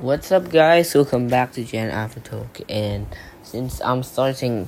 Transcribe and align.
What's 0.00 0.32
up, 0.32 0.48
guys? 0.48 0.94
Welcome 0.94 1.28
back 1.28 1.52
to 1.52 1.62
Gen 1.62 1.90
Alpha 1.90 2.20
Talk. 2.20 2.62
And 2.70 3.06
since 3.42 3.82
I'm 3.82 4.02
starting 4.02 4.66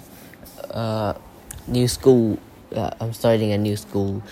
uh, 0.71 1.15
new 1.67 1.89
school, 1.89 2.39
uh, 2.77 2.91
I'm 3.01 3.15
starting 3.15 3.51
a 3.51 3.57
new 3.57 3.79
school 3.79 4.23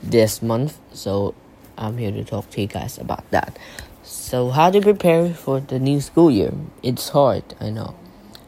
this 0.00 0.40
month, 0.40 0.78
so 0.92 1.34
I'm 1.76 1.98
here 1.98 2.12
to 2.12 2.22
talk 2.22 2.50
to 2.50 2.60
you 2.60 2.68
guys 2.68 2.98
about 2.98 3.28
that. 3.32 3.58
So, 4.04 4.50
how 4.50 4.70
to 4.70 4.80
prepare 4.80 5.34
for 5.34 5.58
the 5.58 5.80
new 5.80 6.00
school 6.00 6.30
year? 6.30 6.54
It's 6.84 7.08
hard, 7.08 7.42
I 7.60 7.70
know. 7.70 7.96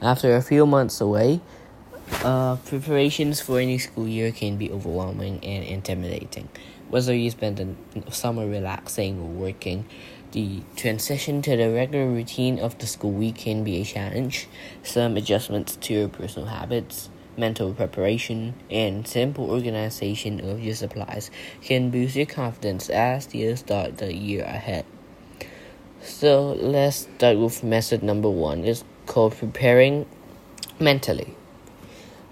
After 0.00 0.36
a 0.36 0.42
few 0.42 0.66
months 0.66 1.00
away, 1.00 1.40
uh, 2.22 2.54
preparations 2.66 3.40
for 3.40 3.58
any 3.58 3.78
school 3.78 4.06
year 4.06 4.30
can 4.30 4.56
be 4.56 4.70
overwhelming 4.70 5.44
and 5.44 5.64
intimidating. 5.64 6.50
Whether 6.88 7.14
you 7.14 7.30
spend 7.30 7.56
the 7.56 8.12
summer 8.12 8.46
relaxing 8.46 9.18
or 9.20 9.26
working, 9.26 9.86
the 10.32 10.62
transition 10.76 11.42
to 11.42 11.56
the 11.56 11.70
regular 11.70 12.06
routine 12.06 12.58
of 12.58 12.78
the 12.78 12.86
school 12.86 13.12
week 13.12 13.36
can 13.36 13.64
be 13.64 13.80
a 13.80 13.84
challenge. 13.84 14.48
Some 14.82 15.16
adjustments 15.16 15.76
to 15.76 15.94
your 15.94 16.08
personal 16.08 16.48
habits, 16.48 17.10
mental 17.36 17.72
preparation, 17.72 18.54
and 18.70 19.06
simple 19.06 19.50
organization 19.50 20.40
of 20.40 20.60
your 20.60 20.74
supplies 20.74 21.30
can 21.62 21.90
boost 21.90 22.16
your 22.16 22.26
confidence 22.26 22.88
as 22.88 23.34
you 23.34 23.56
start 23.56 23.98
the 23.98 24.14
year 24.14 24.44
ahead. 24.44 24.84
So 26.02 26.52
let's 26.52 27.08
start 27.16 27.38
with 27.38 27.62
method 27.62 28.02
number 28.02 28.30
one. 28.30 28.64
It's 28.64 28.84
called 29.06 29.36
preparing 29.36 30.06
mentally. 30.78 31.34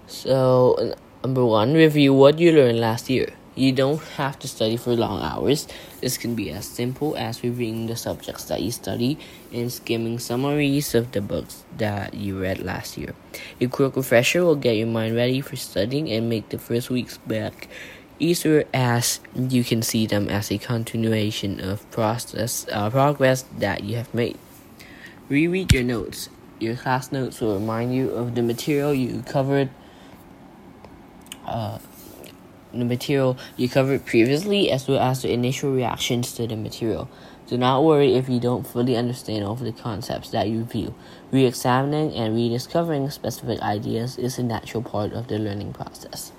So, 0.07 0.95
number 1.23 1.45
one, 1.45 1.73
review 1.73 2.13
what 2.13 2.39
you 2.39 2.51
learned 2.51 2.79
last 2.79 3.09
year. 3.09 3.33
You 3.55 3.71
don't 3.71 4.01
have 4.15 4.39
to 4.39 4.47
study 4.47 4.77
for 4.77 4.95
long 4.95 5.21
hours. 5.21 5.67
This 6.01 6.17
can 6.17 6.35
be 6.35 6.49
as 6.51 6.65
simple 6.65 7.15
as 7.17 7.43
reviewing 7.43 7.87
the 7.87 7.95
subjects 7.95 8.45
that 8.45 8.61
you 8.61 8.71
study 8.71 9.17
and 9.51 9.71
skimming 9.71 10.19
summaries 10.19 10.95
of 10.95 11.11
the 11.11 11.21
books 11.21 11.63
that 11.77 12.13
you 12.13 12.39
read 12.39 12.59
last 12.59 12.97
year. 12.97 13.15
A 13.59 13.67
quick 13.67 13.95
refresher 13.95 14.45
will 14.45 14.55
get 14.55 14.77
your 14.77 14.87
mind 14.87 15.15
ready 15.15 15.41
for 15.41 15.55
studying 15.55 16.09
and 16.09 16.29
make 16.29 16.49
the 16.49 16.59
first 16.59 16.89
weeks 16.89 17.17
back 17.17 17.67
easier 18.19 18.65
as 18.73 19.19
you 19.35 19.63
can 19.63 19.81
see 19.81 20.05
them 20.05 20.29
as 20.29 20.51
a 20.51 20.57
continuation 20.57 21.59
of 21.59 21.89
process 21.91 22.65
uh, 22.71 22.89
progress 22.89 23.45
that 23.57 23.83
you 23.83 23.95
have 23.95 24.13
made. 24.13 24.37
Reread 25.29 25.73
your 25.73 25.83
notes. 25.83 26.29
Your 26.59 26.75
class 26.75 27.11
notes 27.11 27.39
will 27.39 27.55
remind 27.55 27.95
you 27.95 28.09
of 28.11 28.35
the 28.35 28.41
material 28.41 28.93
you 28.93 29.23
covered 29.25 29.69
uh, 31.45 31.79
the 32.73 32.85
material 32.85 33.37
you 33.57 33.69
covered 33.69 34.05
previously 34.05 34.71
as 34.71 34.87
well 34.87 34.99
as 34.99 35.21
the 35.21 35.31
initial 35.31 35.73
reactions 35.73 36.33
to 36.33 36.47
the 36.47 36.55
material. 36.55 37.09
Do 37.47 37.57
not 37.57 37.83
worry 37.83 38.13
if 38.13 38.29
you 38.29 38.39
don't 38.39 38.67
fully 38.67 38.95
understand 38.95 39.43
all 39.43 39.53
of 39.53 39.61
the 39.61 39.71
concepts 39.71 40.29
that 40.29 40.49
you 40.49 40.63
view. 40.65 40.93
Re 41.31 41.45
examining 41.45 42.13
and 42.13 42.35
rediscovering 42.35 43.09
specific 43.09 43.59
ideas 43.61 44.19
is 44.19 44.37
a 44.37 44.43
natural 44.43 44.83
part 44.83 45.13
of 45.13 45.27
the 45.27 45.39
learning 45.39 45.73
process. 45.73 46.31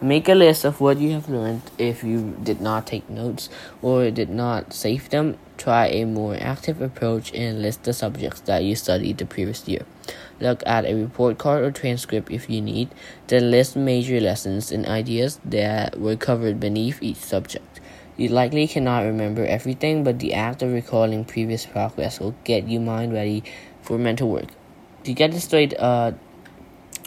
Make 0.00 0.30
a 0.30 0.34
list 0.34 0.64
of 0.64 0.80
what 0.80 0.96
you 0.96 1.12
have 1.12 1.28
learned 1.28 1.60
if 1.76 2.02
you 2.02 2.38
did 2.42 2.58
not 2.58 2.86
take 2.86 3.10
notes 3.10 3.50
or 3.82 4.10
did 4.10 4.30
not 4.30 4.72
save 4.72 5.10
them. 5.10 5.36
Try 5.58 5.88
a 5.88 6.06
more 6.06 6.38
active 6.40 6.80
approach 6.80 7.34
and 7.34 7.60
list 7.60 7.84
the 7.84 7.92
subjects 7.92 8.40
that 8.40 8.64
you 8.64 8.76
studied 8.76 9.18
the 9.18 9.26
previous 9.26 9.68
year. 9.68 9.84
Look 10.40 10.62
at 10.66 10.86
a 10.86 10.94
report 10.94 11.38
card 11.38 11.62
or 11.62 11.70
transcript 11.70 12.30
if 12.30 12.48
you 12.48 12.60
need. 12.60 12.88
Then 13.26 13.50
list 13.50 13.76
major 13.76 14.20
lessons 14.20 14.72
and 14.72 14.86
ideas 14.86 15.38
that 15.44 16.00
were 16.00 16.16
covered 16.16 16.58
beneath 16.58 17.02
each 17.02 17.18
subject. 17.18 17.80
You 18.16 18.28
likely 18.28 18.66
cannot 18.66 19.04
remember 19.04 19.44
everything, 19.44 20.04
but 20.04 20.18
the 20.18 20.34
act 20.34 20.62
of 20.62 20.72
recalling 20.72 21.24
previous 21.24 21.64
progress 21.66 22.20
will 22.20 22.34
get 22.44 22.68
you 22.68 22.80
mind 22.80 23.12
ready 23.12 23.44
for 23.82 23.98
mental 23.98 24.28
work. 24.28 24.48
To 25.04 25.12
get 25.12 25.32
this 25.32 25.44
straight, 25.44 25.72
uh, 25.78 26.12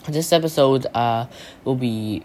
this 0.08 0.34
episode 0.34 0.88
uh, 0.94 1.28
will 1.64 1.76
be 1.76 2.23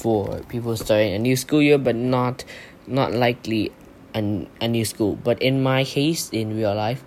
for 0.00 0.40
people 0.48 0.76
starting 0.76 1.12
a 1.14 1.18
new 1.18 1.36
school 1.36 1.62
year, 1.62 1.78
but 1.78 1.94
not 1.94 2.44
not 2.86 3.12
likely 3.12 3.72
a, 4.14 4.48
a 4.60 4.68
new 4.68 4.84
school. 4.84 5.16
But 5.16 5.42
in 5.42 5.62
my 5.62 5.84
case, 5.84 6.30
in 6.30 6.56
real 6.56 6.74
life, 6.74 7.04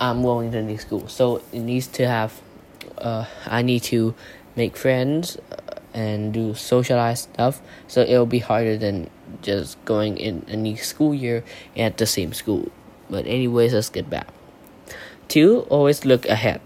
I'm 0.00 0.22
going 0.22 0.52
to 0.52 0.62
new 0.62 0.78
school, 0.78 1.08
so 1.08 1.42
it 1.52 1.60
needs 1.60 1.86
to 1.88 2.06
have. 2.06 2.40
Uh, 2.96 3.26
I 3.46 3.62
need 3.62 3.82
to 3.84 4.14
make 4.56 4.76
friends 4.76 5.36
uh, 5.36 5.78
and 5.92 6.32
do 6.32 6.54
socialized 6.54 7.28
stuff, 7.34 7.60
so 7.86 8.00
it'll 8.00 8.26
be 8.26 8.38
harder 8.38 8.76
than 8.76 9.10
just 9.42 9.82
going 9.84 10.16
in 10.16 10.44
a 10.48 10.56
new 10.56 10.76
school 10.76 11.14
year 11.14 11.44
at 11.76 11.98
the 11.98 12.06
same 12.06 12.32
school. 12.32 12.72
But 13.08 13.26
anyways, 13.26 13.74
let's 13.74 13.90
get 13.90 14.08
back. 14.08 14.28
Two, 15.28 15.66
always 15.68 16.04
look 16.04 16.26
ahead. 16.26 16.60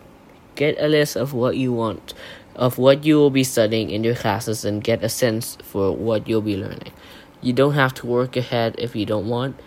Get 0.54 0.76
a 0.78 0.86
list 0.86 1.16
of 1.16 1.34
what 1.34 1.56
you 1.56 1.72
want 1.72 2.14
of 2.56 2.78
what 2.78 3.04
you 3.04 3.16
will 3.16 3.30
be 3.30 3.44
studying 3.44 3.90
in 3.90 4.04
your 4.04 4.14
classes 4.14 4.64
and 4.64 4.82
get 4.82 5.02
a 5.02 5.08
sense 5.08 5.58
for 5.62 5.94
what 5.96 6.28
you'll 6.28 6.40
be 6.40 6.56
learning. 6.56 6.92
You 7.40 7.52
don't 7.52 7.74
have 7.74 7.94
to 7.94 8.06
work 8.06 8.36
ahead 8.36 8.76
if 8.78 8.94
you 8.96 9.04
don't 9.04 9.28
want. 9.28 9.58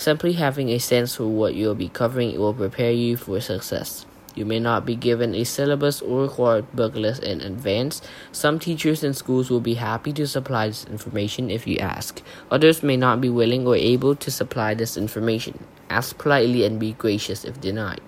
Simply 0.00 0.32
having 0.32 0.70
a 0.70 0.78
sense 0.78 1.16
for 1.16 1.26
what 1.26 1.54
you'll 1.54 1.74
be 1.74 1.90
covering 1.90 2.38
will 2.38 2.54
prepare 2.54 2.90
you 2.90 3.18
for 3.18 3.38
success. 3.38 4.06
You 4.34 4.46
may 4.46 4.58
not 4.58 4.86
be 4.86 4.96
given 4.96 5.34
a 5.34 5.44
syllabus 5.44 6.00
or 6.00 6.22
required 6.22 6.74
book 6.74 6.94
list 6.94 7.22
in 7.22 7.42
advance. 7.42 8.00
Some 8.32 8.58
teachers 8.58 9.04
and 9.04 9.14
schools 9.14 9.50
will 9.50 9.60
be 9.60 9.74
happy 9.74 10.14
to 10.14 10.26
supply 10.26 10.68
this 10.68 10.86
information 10.86 11.50
if 11.50 11.66
you 11.66 11.76
ask. 11.76 12.22
Others 12.50 12.82
may 12.82 12.96
not 12.96 13.20
be 13.20 13.28
willing 13.28 13.66
or 13.66 13.76
able 13.76 14.16
to 14.16 14.30
supply 14.30 14.72
this 14.72 14.96
information. 14.96 15.62
Ask 15.90 16.16
politely 16.16 16.64
and 16.64 16.80
be 16.80 16.92
gracious 16.92 17.44
if 17.44 17.60
denied. 17.60 18.00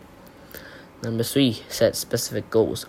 Number 1.03 1.25
three, 1.25 1.63
set 1.69 1.95
specific 1.95 2.49
goals. 2.49 2.87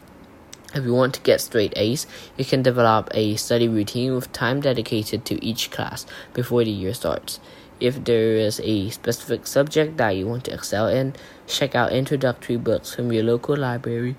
If 0.74 0.86
you 0.86 0.94
want 0.94 1.14
to 1.16 1.22
get 1.22 1.42
straight 1.42 1.74
A's, 1.76 2.08
you 2.38 2.46
can 2.46 2.64
develop 2.64 3.10
a 3.14 3.36
study 3.36 3.68
routine 3.68 4.16
with 4.16 4.32
time 4.32 4.62
dedicated 4.62 5.26
to 5.26 5.44
each 5.46 5.72
class 5.72 6.06
before 6.34 6.64
the 6.64 6.72
year 6.72 6.94
starts. 6.94 7.42
If 7.84 8.06
there 8.06 8.38
is 8.38 8.62
a 8.64 8.90
specific 8.92 9.46
subject 9.46 9.98
that 9.98 10.16
you 10.16 10.26
want 10.26 10.46
to 10.46 10.54
excel 10.54 10.88
in, 10.88 11.16
check 11.48 11.76
out 11.76 11.92
introductory 11.92 12.56
books 12.56 12.96
from 12.96 13.12
your 13.12 13.26
local 13.26 13.58
library. 13.58 14.16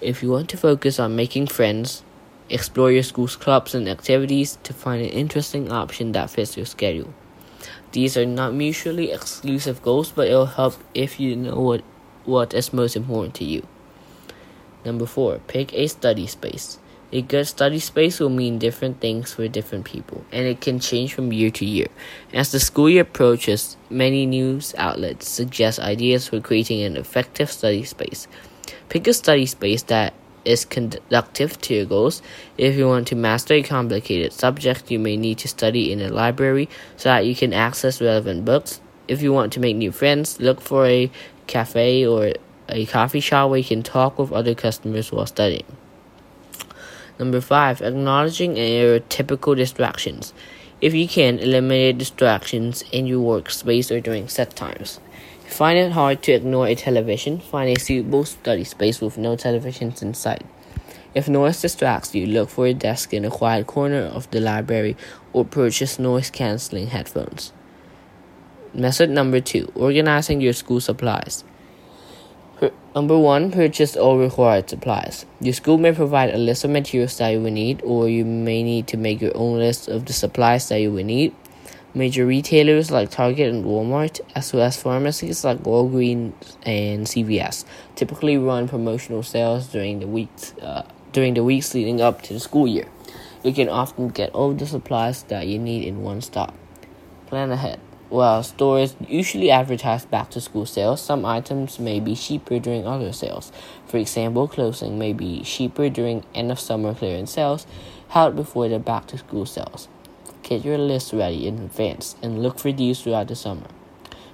If 0.00 0.20
you 0.20 0.32
want 0.32 0.48
to 0.50 0.56
focus 0.56 0.98
on 0.98 1.14
making 1.14 1.46
friends, 1.46 2.02
explore 2.50 2.90
your 2.90 3.04
school's 3.04 3.36
clubs 3.36 3.72
and 3.72 3.88
activities 3.88 4.58
to 4.64 4.72
find 4.72 5.00
an 5.00 5.10
interesting 5.10 5.70
option 5.70 6.10
that 6.10 6.30
fits 6.30 6.56
your 6.56 6.66
schedule. 6.66 7.14
These 7.92 8.16
are 8.16 8.26
not 8.26 8.52
mutually 8.52 9.12
exclusive 9.12 9.80
goals, 9.80 10.10
but 10.10 10.26
it'll 10.26 10.58
help 10.58 10.74
if 10.92 11.20
you 11.20 11.36
know 11.36 11.60
what, 11.60 11.82
what 12.24 12.52
is 12.52 12.72
most 12.72 12.96
important 12.96 13.36
to 13.36 13.44
you. 13.44 13.64
Number 14.84 15.06
four, 15.06 15.38
pick 15.46 15.72
a 15.72 15.86
study 15.86 16.26
space. 16.26 16.80
A 17.10 17.22
good 17.22 17.46
study 17.46 17.78
space 17.78 18.20
will 18.20 18.28
mean 18.28 18.58
different 18.58 19.00
things 19.00 19.32
for 19.32 19.48
different 19.48 19.86
people, 19.86 20.26
and 20.30 20.46
it 20.46 20.60
can 20.60 20.78
change 20.78 21.14
from 21.14 21.32
year 21.32 21.50
to 21.52 21.64
year. 21.64 21.86
As 22.34 22.52
the 22.52 22.60
school 22.60 22.90
year 22.90 23.00
approaches, 23.00 23.78
many 23.88 24.26
news 24.26 24.74
outlets 24.76 25.26
suggest 25.26 25.80
ideas 25.80 26.28
for 26.28 26.38
creating 26.40 26.82
an 26.82 26.98
effective 26.98 27.50
study 27.50 27.84
space. 27.84 28.28
Pick 28.90 29.06
a 29.06 29.14
study 29.14 29.46
space 29.46 29.84
that 29.84 30.12
is 30.44 30.66
conducive 30.66 31.58
to 31.62 31.74
your 31.76 31.86
goals. 31.86 32.20
If 32.58 32.76
you 32.76 32.86
want 32.86 33.08
to 33.08 33.16
master 33.16 33.54
a 33.54 33.62
complicated 33.62 34.34
subject, 34.34 34.90
you 34.90 34.98
may 34.98 35.16
need 35.16 35.38
to 35.38 35.48
study 35.48 35.90
in 35.90 36.02
a 36.02 36.10
library 36.10 36.68
so 36.98 37.08
that 37.08 37.24
you 37.24 37.34
can 37.34 37.54
access 37.54 38.02
relevant 38.02 38.44
books. 38.44 38.82
If 39.08 39.22
you 39.22 39.32
want 39.32 39.54
to 39.54 39.60
make 39.60 39.76
new 39.76 39.92
friends, 39.92 40.38
look 40.40 40.60
for 40.60 40.84
a 40.84 41.10
cafe 41.46 42.06
or 42.06 42.34
a 42.68 42.84
coffee 42.84 43.20
shop 43.20 43.48
where 43.48 43.60
you 43.60 43.64
can 43.64 43.82
talk 43.82 44.18
with 44.18 44.30
other 44.30 44.54
customers 44.54 45.10
while 45.10 45.24
studying. 45.24 45.64
Number 47.18 47.40
five, 47.40 47.82
acknowledging 47.82 48.56
your 48.56 49.00
typical 49.00 49.54
distractions. 49.54 50.32
If 50.80 50.94
you 50.94 51.08
can, 51.08 51.40
eliminate 51.40 51.98
distractions 51.98 52.84
in 52.92 53.06
your 53.06 53.20
workspace 53.20 53.90
or 53.94 54.00
during 54.00 54.28
set 54.28 54.54
times. 54.54 55.00
Find 55.46 55.78
it 55.78 55.92
hard 55.92 56.22
to 56.24 56.32
ignore 56.32 56.68
a 56.68 56.74
television, 56.74 57.40
find 57.40 57.76
a 57.76 57.80
suitable 57.80 58.24
study 58.24 58.64
space 58.64 59.00
with 59.00 59.18
no 59.18 59.34
televisions 59.34 60.02
in 60.02 60.14
sight. 60.14 60.44
If 61.14 61.28
noise 61.28 61.60
distracts 61.60 62.14
you, 62.14 62.26
look 62.26 62.50
for 62.50 62.66
a 62.66 62.74
desk 62.74 63.12
in 63.12 63.24
a 63.24 63.30
quiet 63.30 63.66
corner 63.66 64.02
of 64.02 64.30
the 64.30 64.40
library 64.40 64.96
or 65.32 65.44
purchase 65.44 65.98
noise 65.98 66.30
canceling 66.30 66.88
headphones. 66.88 67.52
Method 68.74 69.10
number 69.10 69.40
two 69.40 69.72
organizing 69.74 70.40
your 70.40 70.52
school 70.52 70.80
supplies. 70.80 71.42
Number 72.98 73.16
one, 73.16 73.52
purchase 73.52 73.96
all 73.96 74.18
required 74.18 74.68
supplies. 74.68 75.24
Your 75.40 75.52
school 75.52 75.78
may 75.78 75.92
provide 75.92 76.34
a 76.34 76.38
list 76.38 76.64
of 76.64 76.70
materials 76.70 77.16
that 77.18 77.28
you 77.28 77.40
will 77.40 77.52
need, 77.52 77.80
or 77.84 78.08
you 78.08 78.24
may 78.24 78.64
need 78.64 78.88
to 78.88 78.96
make 78.96 79.20
your 79.20 79.36
own 79.36 79.58
list 79.58 79.86
of 79.86 80.06
the 80.06 80.12
supplies 80.12 80.68
that 80.68 80.80
you 80.80 80.90
will 80.90 81.04
need. 81.04 81.32
Major 81.94 82.26
retailers 82.26 82.90
like 82.90 83.10
Target 83.10 83.54
and 83.54 83.64
Walmart, 83.64 84.20
as 84.34 84.52
well 84.52 84.64
as 84.64 84.82
pharmacies 84.82 85.44
like 85.44 85.58
Walgreens 85.58 86.32
and 86.64 87.06
CVS, 87.06 87.64
typically 87.94 88.36
run 88.36 88.66
promotional 88.66 89.22
sales 89.22 89.68
during 89.68 90.00
the 90.00 90.08
weeks 90.08 90.52
uh, 90.60 90.82
during 91.12 91.34
the 91.34 91.44
weeks 91.44 91.74
leading 91.74 92.00
up 92.00 92.22
to 92.22 92.34
the 92.34 92.40
school 92.40 92.66
year. 92.66 92.88
You 93.44 93.52
can 93.52 93.68
often 93.68 94.08
get 94.08 94.30
all 94.30 94.52
the 94.52 94.66
supplies 94.66 95.22
that 95.24 95.46
you 95.46 95.58
need 95.58 95.84
in 95.84 96.02
one 96.02 96.20
stop. 96.20 96.52
Plan 97.26 97.52
ahead. 97.52 97.78
While 98.08 98.42
stores 98.42 98.96
usually 99.06 99.50
advertise 99.50 100.06
back 100.06 100.30
to 100.30 100.40
school 100.40 100.64
sales, 100.64 101.02
some 101.02 101.26
items 101.26 101.78
may 101.78 102.00
be 102.00 102.14
cheaper 102.14 102.58
during 102.58 102.86
other 102.86 103.12
sales. 103.12 103.52
For 103.86 103.98
example, 103.98 104.48
clothing 104.48 104.98
may 104.98 105.12
be 105.12 105.42
cheaper 105.42 105.90
during 105.90 106.24
end 106.34 106.50
of 106.50 106.58
summer 106.58 106.94
clearance 106.94 107.32
sales 107.32 107.66
held 108.08 108.34
before 108.34 108.68
the 108.68 108.78
back 108.78 109.06
to 109.08 109.18
school 109.18 109.44
sales. 109.44 109.88
Get 110.42 110.64
your 110.64 110.78
list 110.78 111.12
ready 111.12 111.46
in 111.46 111.58
advance 111.58 112.16
and 112.22 112.42
look 112.42 112.58
for 112.58 112.72
deals 112.72 113.02
throughout 113.02 113.28
the 113.28 113.36
summer. 113.36 113.66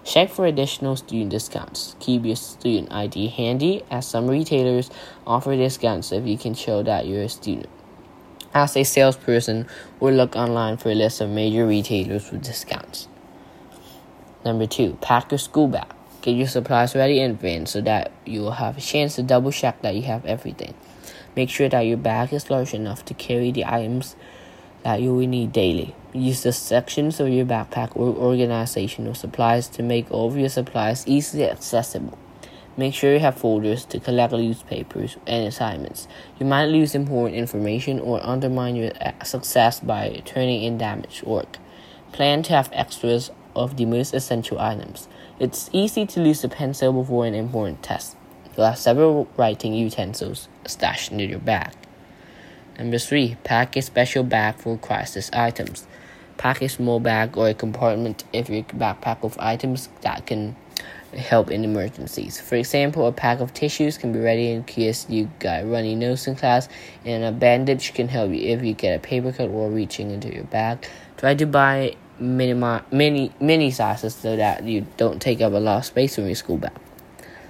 Check 0.05 0.31
for 0.31 0.47
additional 0.47 0.95
student 0.95 1.31
discounts. 1.31 1.97
Keep 1.99 2.27
your 2.27 2.37
student 2.37 2.93
ID 2.93 3.29
handy 3.29 3.83
as 3.91 4.07
some 4.07 4.29
retailers 4.29 4.91
offer 5.27 5.57
discounts 5.57 6.13
if 6.13 6.27
you 6.27 6.39
can 6.39 6.55
show 6.55 6.83
that 6.85 7.07
you're 7.07 7.23
a 7.23 7.29
student. 7.29 7.71
As 8.53 8.77
a 8.77 8.85
salesperson, 8.85 9.67
or 9.99 10.13
look 10.13 10.37
online 10.37 10.77
for 10.77 10.91
a 10.91 10.95
list 10.95 11.21
of 11.21 11.31
major 11.31 11.67
retailers 11.67 12.31
with 12.31 12.43
discounts. 12.43 13.09
Number 14.45 14.67
two, 14.67 14.99
pack 15.01 15.31
your 15.31 15.39
school 15.39 15.69
bag. 15.69 15.87
Get 16.21 16.33
your 16.33 16.49
supplies 16.49 16.95
ready 16.95 17.21
in 17.21 17.31
advance 17.31 17.71
so 17.73 17.81
that 17.83 18.13
you 18.27 18.41
will 18.41 18.53
have 18.53 18.77
a 18.77 18.81
chance 18.81 19.17
to 19.17 19.23
double 19.23 19.51
check 19.51 19.81
that 19.83 19.95
you 19.95 20.03
have 20.03 20.25
everything. 20.27 20.75
Make 21.35 21.51
sure 21.51 21.69
that 21.69 21.81
your 21.81 21.97
bag 21.97 22.33
is 22.33 22.51
large 22.51 22.75
enough 22.75 23.05
to 23.07 23.15
carry 23.15 23.53
the 23.53 23.65
items 23.65 24.17
that 24.83 25.01
you 25.01 25.15
will 25.15 25.27
need 25.27 25.53
daily. 25.53 25.95
Use 26.13 26.43
the 26.43 26.53
sections 26.53 27.21
of 27.21 27.29
your 27.31 27.47
backpack 27.47 27.97
or 27.97 28.15
organizational 28.15 29.15
supplies 29.15 29.67
to 29.69 29.83
make 29.83 30.11
all 30.11 30.29
of 30.29 30.37
your 30.37 30.51
supplies 30.51 31.07
easily 31.07 31.49
accessible. 31.49 32.19
Make 32.77 32.93
sure 32.93 33.15
you 33.15 33.21
have 33.21 33.39
folders 33.39 33.85
to 33.87 34.01
collect 34.01 34.33
loose 34.33 34.63
papers 34.63 35.17
and 35.27 35.47
assignments. 35.47 36.07
You 36.39 36.47
might 36.47 36.67
lose 36.67 36.95
important 36.95 37.37
information 37.37 37.99
or 37.99 38.25
undermine 38.25 38.77
your 38.77 38.93
success 39.25 39.81
by 39.81 40.23
turning 40.25 40.65
in 40.65 40.77
damaged 40.77 41.23
work. 41.23 41.59
Plan 42.13 42.43
to 42.45 42.53
have 42.53 42.71
extras 42.73 43.31
of 43.57 43.77
the 43.77 43.85
most 43.85 44.15
essential 44.15 44.59
items. 44.59 45.09
It's 45.39 45.71
easy 45.73 46.07
to 46.07 46.21
lose 46.21 46.45
a 46.45 46.49
pencil 46.49 46.93
before 46.93 47.27
an 47.27 47.35
important 47.35 47.83
test. 47.83 48.17
You'll 48.57 48.67
have 48.67 48.79
several 48.79 49.29
writing 49.37 49.75
utensils 49.75 50.49
stashed 50.67 51.11
in 51.11 51.19
your 51.19 51.39
bag. 51.39 51.73
Number 52.79 52.99
three, 52.99 53.37
pack 53.45 53.77
a 53.77 53.83
special 53.83 54.25
bag 54.25 54.57
for 54.57 54.79
crisis 54.79 55.31
items. 55.33 55.87
Pack 56.37 56.63
a 56.63 56.69
small 56.69 57.01
bag 57.01 57.37
or 57.37 57.49
a 57.49 57.55
compartment 57.55 58.25
if 58.33 58.49
your 58.49 58.65
backpack 58.65 59.23
with 59.23 59.39
items 59.39 59.89
that 60.03 60.27
can 60.27 60.57
help 61.17 61.51
in 61.51 61.65
emergencies. 61.65 62.41
For 62.41 62.57
example, 62.57 63.07
a 63.07 63.13
pack 63.13 63.41
of 63.41 63.55
tissues 63.55 63.97
can 63.99 64.13
be 64.13 64.19
ready 64.19 64.51
in 64.51 64.65
case 64.65 65.09
you 65.09 65.31
got 65.39 65.63
a 65.63 65.67
runny 65.67 65.95
nose 65.95 66.27
in 66.27 66.35
class, 66.35 66.69
and 67.05 67.25
a 67.25 67.31
bandage 67.31 67.95
can 67.95 68.09
help 68.09 68.31
you 68.31 68.41
if 68.41 68.65
you 68.65 68.75
get 68.75 68.97
a 68.97 68.99
paper 68.99 69.33
cut 69.33 69.51
while 69.51 69.71
reaching 69.71 70.11
into 70.11 70.33
your 70.33 70.45
bag. 70.45 70.87
Try 71.17 71.35
to 71.37 71.47
buy 71.47 71.95
mini, 72.19 72.81
mini, 72.91 73.33
mini 73.41 73.71
sizes 73.71 74.15
so 74.15 74.37
that 74.37 74.65
you 74.65 74.87
don't 74.97 75.21
take 75.21 75.41
up 75.41 75.53
a 75.53 75.57
lot 75.57 75.79
of 75.79 75.85
space 75.85 76.19
in 76.19 76.27
your 76.27 76.35
school 76.35 76.59
bag. 76.59 76.73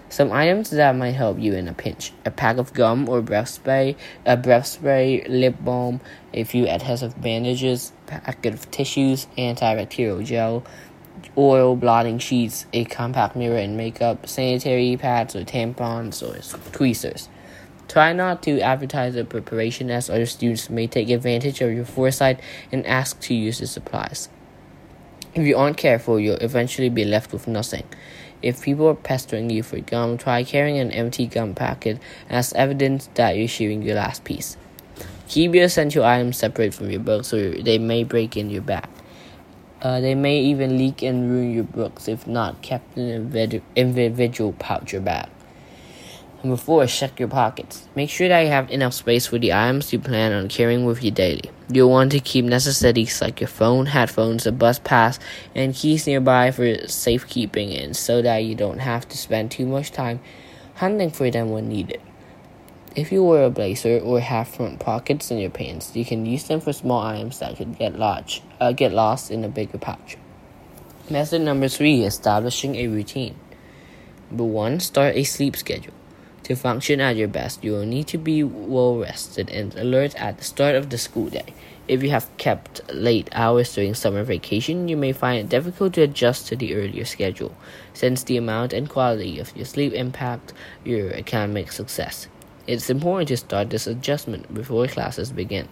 Some 0.08 0.30
items 0.30 0.70
that 0.70 0.94
might 0.94 1.12
help 1.12 1.40
you 1.40 1.54
in 1.54 1.66
a 1.66 1.72
pinch: 1.72 2.12
a 2.24 2.30
pack 2.30 2.56
of 2.56 2.72
gum 2.72 3.08
or 3.08 3.20
breath 3.20 3.48
spray, 3.48 3.96
a 4.24 4.36
breath 4.36 4.66
spray, 4.66 5.24
lip 5.28 5.56
balm, 5.60 6.00
a 6.32 6.44
few 6.44 6.68
adhesive 6.68 7.20
bandages, 7.20 7.92
packet 8.06 8.54
of 8.54 8.70
tissues, 8.70 9.26
antibacterial 9.36 10.24
gel, 10.24 10.62
oil, 11.36 11.74
blotting 11.74 12.18
sheets, 12.18 12.66
a 12.72 12.84
compact 12.84 13.34
mirror 13.34 13.56
and 13.56 13.76
makeup, 13.76 14.28
sanitary 14.28 14.96
pads 14.96 15.34
or 15.34 15.44
tampons 15.44 16.22
or 16.22 16.40
tweezers. 16.70 17.28
Try 17.88 18.12
not 18.12 18.42
to 18.44 18.60
advertise 18.60 19.14
the 19.14 19.24
preparation 19.24 19.90
as 19.90 20.08
other 20.08 20.26
students 20.26 20.70
may 20.70 20.86
take 20.86 21.10
advantage 21.10 21.60
of 21.60 21.72
your 21.72 21.84
foresight 21.84 22.40
and 22.72 22.86
ask 22.86 23.20
to 23.20 23.34
use 23.34 23.58
the 23.58 23.66
supplies. 23.66 24.28
If 25.34 25.44
you 25.44 25.56
aren't 25.56 25.76
careful, 25.76 26.20
you'll 26.20 26.36
eventually 26.36 26.90
be 26.90 27.04
left 27.04 27.32
with 27.32 27.48
nothing. 27.48 27.84
If 28.40 28.62
people 28.62 28.86
are 28.88 28.94
pestering 28.94 29.50
you 29.50 29.64
for 29.64 29.80
gum, 29.80 30.16
try 30.16 30.44
carrying 30.44 30.78
an 30.78 30.92
empty 30.92 31.26
gum 31.26 31.54
packet 31.54 31.98
as 32.30 32.52
evidence 32.52 33.08
that 33.14 33.36
you're 33.36 33.48
sharing 33.48 33.82
your 33.82 33.96
last 33.96 34.22
piece. 34.22 34.56
Keep 35.26 35.54
your 35.54 35.64
essential 35.64 36.04
items 36.04 36.36
separate 36.36 36.72
from 36.72 36.90
your 36.90 37.00
books 37.00 37.34
or 37.34 37.50
they 37.50 37.78
may 37.78 38.04
break 38.04 38.36
in 38.36 38.48
your 38.48 38.62
bag. 38.62 38.88
Uh, 39.82 40.00
they 40.00 40.14
may 40.14 40.38
even 40.38 40.78
leak 40.78 41.02
and 41.02 41.28
ruin 41.28 41.52
your 41.52 41.64
books 41.64 42.06
if 42.06 42.26
not 42.26 42.62
kept 42.62 42.96
in 42.96 43.34
an 43.34 43.62
individual 43.74 44.52
pouch 44.52 44.94
or 44.94 45.00
bag. 45.00 45.28
Number 46.44 46.58
four, 46.58 46.86
check 46.86 47.18
your 47.18 47.28
pockets. 47.28 47.88
Make 47.96 48.10
sure 48.10 48.28
that 48.28 48.40
you 48.40 48.48
have 48.48 48.70
enough 48.70 48.92
space 48.92 49.26
for 49.26 49.38
the 49.38 49.54
items 49.54 49.94
you 49.94 49.98
plan 49.98 50.34
on 50.34 50.48
carrying 50.48 50.84
with 50.84 51.02
you 51.02 51.10
daily. 51.10 51.50
You'll 51.70 51.88
want 51.88 52.12
to 52.12 52.20
keep 52.20 52.44
necessities 52.44 53.22
like 53.22 53.40
your 53.40 53.48
phone, 53.48 53.86
headphones, 53.86 54.46
a 54.46 54.52
bus 54.52 54.78
pass, 54.78 55.18
and 55.54 55.74
keys 55.74 56.06
nearby 56.06 56.50
for 56.50 56.86
safekeeping 56.86 57.72
and 57.72 57.96
so 57.96 58.20
that 58.20 58.44
you 58.44 58.54
don't 58.54 58.80
have 58.80 59.08
to 59.08 59.16
spend 59.16 59.52
too 59.52 59.64
much 59.64 59.90
time 59.90 60.20
hunting 60.74 61.08
for 61.08 61.30
them 61.30 61.48
when 61.48 61.66
needed. 61.66 62.02
If 62.94 63.10
you 63.10 63.24
wear 63.24 63.44
a 63.44 63.50
blazer 63.50 63.98
or 64.00 64.20
have 64.20 64.46
front 64.46 64.80
pockets 64.80 65.30
in 65.30 65.38
your 65.38 65.48
pants, 65.48 65.96
you 65.96 66.04
can 66.04 66.26
use 66.26 66.44
them 66.44 66.60
for 66.60 66.74
small 66.74 67.00
items 67.00 67.38
that 67.38 67.56
could 67.56 67.78
get 67.78 67.98
lost, 67.98 68.42
uh, 68.60 68.72
get 68.72 68.92
lost 68.92 69.30
in 69.30 69.44
a 69.44 69.48
bigger 69.48 69.78
pouch. 69.78 70.18
Method 71.08 71.40
number 71.40 71.68
three: 71.68 72.04
establishing 72.04 72.76
a 72.76 72.86
routine. 72.88 73.34
Number 74.28 74.44
one: 74.44 74.78
start 74.78 75.16
a 75.16 75.24
sleep 75.24 75.56
schedule. 75.56 75.94
To 76.44 76.54
function 76.54 77.00
at 77.00 77.16
your 77.16 77.28
best, 77.28 77.64
you 77.64 77.72
will 77.72 77.86
need 77.86 78.06
to 78.08 78.18
be 78.18 78.42
well 78.42 78.98
rested 78.98 79.48
and 79.48 79.74
alert 79.76 80.14
at 80.16 80.36
the 80.36 80.44
start 80.44 80.74
of 80.74 80.90
the 80.90 80.98
school 80.98 81.30
day. 81.30 81.54
If 81.88 82.02
you 82.02 82.10
have 82.10 82.28
kept 82.36 82.82
late 82.92 83.30
hours 83.32 83.74
during 83.74 83.94
summer 83.94 84.22
vacation, 84.24 84.86
you 84.86 84.96
may 84.98 85.12
find 85.12 85.40
it 85.40 85.48
difficult 85.48 85.94
to 85.94 86.02
adjust 86.02 86.48
to 86.48 86.56
the 86.56 86.74
earlier 86.74 87.06
schedule, 87.06 87.56
since 87.94 88.22
the 88.22 88.36
amount 88.36 88.74
and 88.74 88.90
quality 88.90 89.38
of 89.38 89.56
your 89.56 89.64
sleep 89.64 89.94
impact 89.94 90.52
your 90.84 91.14
academic 91.14 91.72
success. 91.72 92.28
It's 92.66 92.90
important 92.90 93.28
to 93.28 93.38
start 93.38 93.70
this 93.70 93.86
adjustment 93.86 94.52
before 94.52 94.86
classes 94.86 95.32
begin. 95.32 95.66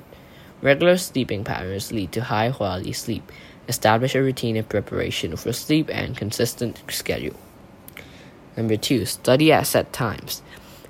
Regular 0.62 0.96
sleeping 0.96 1.44
patterns 1.44 1.92
lead 1.92 2.12
to 2.12 2.22
high 2.22 2.50
quality 2.50 2.94
sleep. 2.94 3.30
Establish 3.68 4.14
a 4.14 4.22
routine 4.22 4.56
of 4.56 4.70
preparation 4.70 5.36
for 5.36 5.52
sleep 5.52 5.90
and 5.92 6.16
consistent 6.16 6.82
schedule. 6.88 7.36
Number 8.56 8.76
two, 8.76 9.04
study 9.04 9.52
at 9.52 9.66
set 9.66 9.92
times. 9.92 10.40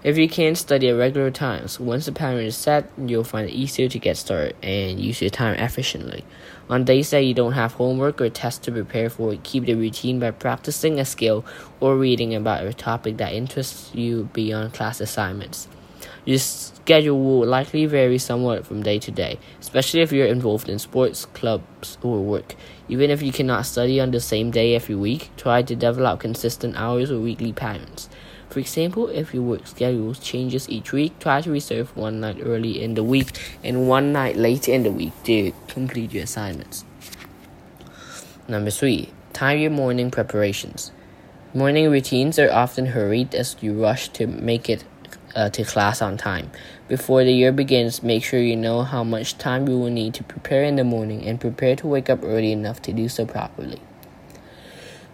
If 0.05 0.19
you 0.19 0.29
can't 0.29 0.59
study 0.59 0.89
at 0.89 0.97
regular 0.97 1.31
times, 1.31 1.79
once 1.79 2.07
the 2.07 2.13
pattern 2.13 2.45
is 2.45 2.57
set, 2.57 2.91
you'll 2.99 3.23
find 3.23 3.49
it 3.49 3.53
easier 3.53 3.89
to 3.89 3.99
get 4.01 4.17
started 4.17 4.57
and 4.61 4.99
use 4.99 5.21
your 5.21 5.31
time 5.31 5.55
efficiently. 5.55 6.25
On 6.69 6.83
days 6.83 7.11
that 7.11 7.21
you 7.21 7.35
don't 7.35 7.53
have 7.53 7.75
homework 7.75 8.21
or 8.21 8.29
tests 8.29 8.59
to 8.65 8.73
prepare 8.73 9.09
for, 9.09 9.37
keep 9.45 9.65
the 9.65 9.75
routine 9.75 10.19
by 10.19 10.33
practicing 10.33 10.99
a 10.99 11.05
skill 11.05 11.45
or 11.79 11.97
reading 11.97 12.35
about 12.35 12.67
a 12.67 12.73
topic 12.73 13.19
that 13.19 13.33
interests 13.33 13.95
you 13.95 14.29
beyond 14.33 14.75
class 14.75 15.01
assignments. 15.01 15.69
Your 16.25 16.39
schedule 16.39 17.21
will 17.23 17.47
likely 17.47 17.87
vary 17.87 18.19
somewhat 18.19 18.67
from 18.67 18.83
day 18.83 18.99
to 18.99 19.13
day, 19.13 19.39
especially 19.61 20.01
if 20.01 20.11
you're 20.11 20.27
involved 20.27 20.69
in 20.69 20.81
sports, 20.81 21.27
clubs, 21.27 21.97
or 22.03 22.19
work. 22.19 22.57
Even 22.89 23.11
if 23.11 23.23
you 23.23 23.31
cannot 23.31 23.67
study 23.67 24.01
on 24.01 24.11
the 24.11 24.21
same 24.21 24.51
day 24.51 24.75
every 24.75 24.97
week, 24.97 25.31
try 25.37 25.63
to 25.63 25.77
develop 25.77 26.19
consistent 26.19 26.75
hours 26.77 27.13
or 27.13 27.21
weekly 27.21 27.53
patterns. 27.53 28.09
For 28.53 28.59
example, 28.61 29.09
if 29.09 29.33
your 29.33 29.45
work 29.45 29.67
schedule 29.67 30.13
changes 30.13 30.69
each 30.69 30.93
week, 30.93 31.19
try 31.19 31.41
to 31.41 31.51
reserve 31.51 31.97
one 31.97 32.21
night 32.21 32.37
early 32.43 32.83
in 32.83 32.93
the 32.93 33.03
week 33.03 33.29
and 33.65 33.89
one 33.89 34.13
night 34.13 34.37
late 34.37 34.69
in 34.69 34.83
the 34.83 34.93
week 34.93 35.15
to 35.25 35.53
complete 35.69 36.13
your 36.13 36.25
assignments. 36.25 36.85
Number 38.47 38.71
three, 38.71 39.09
time 39.33 39.59
your 39.59 39.71
morning 39.71 40.11
preparations. 40.11 40.93
Morning 41.55 41.91
routines 41.91 42.39
are 42.39 42.53
often 42.53 42.85
hurried 42.85 43.35
as 43.35 43.57
you 43.63 43.83
rush 43.83 44.11
to 44.11 44.27
make 44.27 44.69
it 44.69 44.85
uh, 45.35 45.49
to 45.49 45.65
class 45.65 46.03
on 46.03 46.19
time. 46.19 46.51
Before 46.89 47.25
the 47.25 47.33
year 47.33 47.53
begins, 47.53 48.03
make 48.03 48.23
sure 48.23 48.39
you 48.39 48.57
know 48.57 48.83
how 48.83 49.03
much 49.03 49.39
time 49.39 49.67
you 49.67 49.79
will 49.79 49.89
need 49.89 50.13
to 50.13 50.25
prepare 50.25 50.65
in 50.65 50.77
the 50.77 50.85
morning 50.85 51.25
and 51.25 51.41
prepare 51.41 51.75
to 51.77 51.87
wake 51.87 52.11
up 52.11 52.23
early 52.23 52.53
enough 52.53 52.83
to 52.83 52.93
do 52.93 53.09
so 53.09 53.25
properly. 53.25 53.81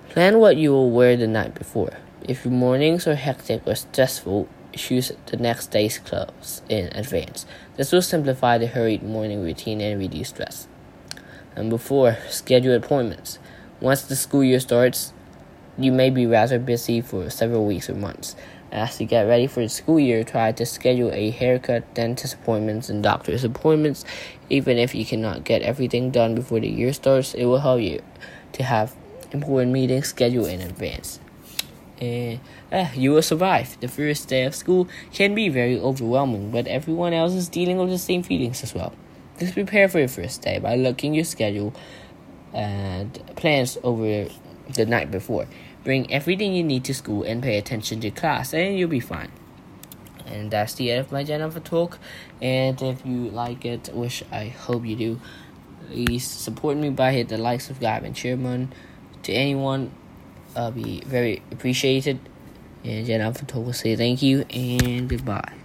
Plan 0.09 0.41
what 0.41 0.57
you 0.57 0.73
will 0.73 0.91
wear 0.91 1.17
the 1.17 1.29
night 1.29 1.55
before. 1.55 1.93
If 2.27 2.45
your 2.45 2.53
mornings 2.53 3.07
are 3.07 3.15
hectic 3.15 3.63
or 3.65 3.77
stressful, 3.77 4.49
choose 4.75 5.13
the 5.27 5.37
next 5.37 5.69
day's 5.69 5.99
clothes 5.99 6.63
in 6.69 6.87
advance. 6.89 7.47
This 7.77 7.93
will 7.93 8.03
simplify 8.03 8.59
the 8.59 8.67
hurried 8.67 9.05
morning 9.05 9.43
routine 9.43 9.81
and 9.81 10.01
reduce 10.01 10.31
stress. 10.31 10.67
Number 11.57 11.79
four, 11.79 12.19
schedule 12.29 12.75
appointments. 12.75 13.39
Once 13.81 14.03
the 14.03 14.17
school 14.17 14.43
year 14.43 14.59
starts, 14.59 15.13
you 15.79 15.93
may 15.93 16.11
be 16.11 16.27
rather 16.27 16.59
busy 16.59 17.01
for 17.01 17.31
several 17.31 17.65
weeks 17.65 17.89
or 17.89 17.95
months. 17.95 18.35
As 18.73 19.01
you 19.01 19.07
get 19.07 19.23
ready 19.23 19.47
for 19.47 19.61
the 19.61 19.69
school 19.69 20.01
year, 20.01 20.25
try 20.25 20.51
to 20.53 20.67
schedule 20.67 21.13
a 21.13 21.31
haircut, 21.31 21.95
dentist 21.95 22.35
appointments, 22.35 22.91
and 22.91 23.03
doctor's 23.03 23.45
appointments. 23.45 24.05
Even 24.51 24.77
if 24.77 24.93
you 24.93 25.07
cannot 25.07 25.45
get 25.45 25.63
everything 25.63 26.11
done 26.11 26.35
before 26.35 26.59
the 26.59 26.69
year 26.69 26.93
starts, 26.93 27.33
it 27.35 27.45
will 27.45 27.61
help 27.61 27.81
you 27.81 28.03
to 28.53 28.65
have 28.65 28.95
important 29.33 29.73
meetings 29.73 30.09
scheduled 30.09 30.49
in 30.49 30.61
advance 30.61 31.21
and 32.01 32.41
uh, 32.73 32.89
you 32.95 33.13
will 33.13 33.23
survive. 33.23 33.79
The 33.81 33.89
first 33.89 34.29
day 34.29 34.45
of 34.45 34.55
school 34.55 34.89
can 35.13 35.35
be 35.35 35.49
very 35.49 35.79
overwhelming, 35.79 36.51
but 36.51 36.67
everyone 36.67 37.13
else 37.13 37.33
is 37.33 37.49
dealing 37.49 37.79
with 37.79 37.91
the 37.91 37.99
same 37.99 38.23
feelings 38.23 38.63
as 38.63 38.75
well. 38.75 38.93
Just 39.39 39.55
prepare 39.55 39.89
for 39.89 39.99
your 39.99 40.09
first 40.09 40.43
day 40.43 40.59
by 40.59 40.77
looking 40.77 41.15
your 41.15 41.25
schedule 41.25 41.73
and 42.53 43.13
plans 43.37 43.79
over 43.83 44.29
the 44.75 44.87
night 44.87 45.11
before. 45.11 45.47
Bring 45.85 46.13
everything 46.13 46.55
you 46.55 46.65
need 46.65 46.85
to 46.85 46.95
school 46.95 47.23
and 47.23 47.43
pay 47.43 47.57
attention 47.57 48.01
to 48.01 48.11
class, 48.11 48.53
and 48.53 48.79
you'll 48.79 48.89
be 48.89 49.01
fine. 49.01 49.31
And 50.27 50.51
that's 50.51 50.75
the 50.75 50.91
end 50.91 51.01
of 51.01 51.13
my 51.13 51.25
Gen 51.25 51.41
Alpha 51.41 51.61
talk. 51.61 51.99
And 52.43 52.81
if 52.83 53.07
you 53.07 53.31
like 53.31 53.65
it, 53.65 53.89
which 53.95 54.23
I 54.31 54.49
hope 54.49 54.85
you 54.85 54.97
do, 54.97 55.21
please 55.87 56.27
support 56.27 56.77
me 56.77 56.91
by 56.91 57.13
hit 57.13 57.29
the 57.29 57.39
like, 57.39 57.61
subscribe, 57.61 58.05
and 58.05 58.17
share 58.17 58.37
button 58.37 58.73
to 59.23 59.33
anyone. 59.33 59.93
I'll 60.59 60.73
be 60.73 61.01
very 61.07 61.43
appreciated. 61.53 62.19
And 62.85 63.07
talk 63.47 63.65
will 63.65 63.73
say 63.73 63.97
thank 63.97 64.23
you 64.23 64.45
and 64.51 65.09
goodbye. 65.09 65.59